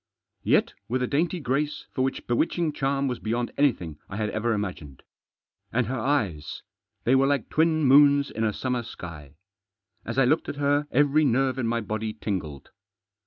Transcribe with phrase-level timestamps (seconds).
[0.41, 4.51] Yet with a dainty grace which for bewitching charm was beyond anything I had ever
[4.51, 5.03] imagined.
[5.71, 6.63] And her eyes!
[7.03, 9.35] They were like twin moons in a summer sky.
[10.03, 12.71] As I looked at her every nerve in my body tingled.